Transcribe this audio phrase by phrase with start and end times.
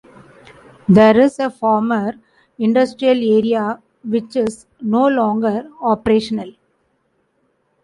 [0.89, 2.15] There is a former
[2.57, 6.51] industrial area which is no longer operational.